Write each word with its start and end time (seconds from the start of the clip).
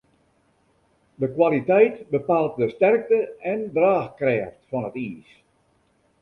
De 1.23 1.27
kwaliteit 1.35 1.99
bepaalt 2.09 2.55
de 2.61 2.67
sterkte 2.73 3.19
en 3.51 3.59
draachkrêft 3.75 4.67
fan 4.69 4.85
it 4.89 4.95
iis. 5.07 5.29